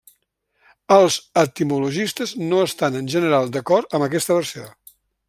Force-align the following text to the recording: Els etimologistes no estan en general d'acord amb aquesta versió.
Els 0.95 1.17
etimologistes 1.41 2.33
no 2.45 2.63
estan 2.71 2.99
en 3.03 3.13
general 3.17 3.53
d'acord 3.59 3.95
amb 3.99 4.09
aquesta 4.11 4.39
versió. 4.39 4.67